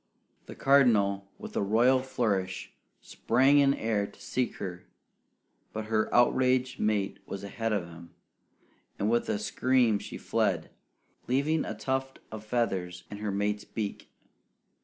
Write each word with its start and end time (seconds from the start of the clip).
The 0.47 0.55
Cardinal, 0.55 1.29
with 1.37 1.55
a 1.55 1.61
royal 1.61 2.01
flourish, 2.01 2.73
sprang 3.01 3.59
in 3.59 3.75
air 3.75 4.07
to 4.07 4.19
seek 4.19 4.55
her; 4.55 4.87
but 5.73 5.85
her 5.93 6.11
outraged 6.11 6.79
mate 6.79 7.19
was 7.27 7.43
ahead 7.43 7.71
of 7.71 7.83
him, 7.87 8.09
and 8.97 9.11
with 9.11 9.29
a 9.29 9.37
scream 9.37 9.99
she 9.99 10.17
fled, 10.17 10.71
leaving 11.27 11.63
a 11.65 11.75
tuft 11.75 12.17
of 12.31 12.43
feathers 12.43 13.03
in 13.11 13.17
her 13.19 13.29
mate's 13.31 13.63
beak. 13.63 14.09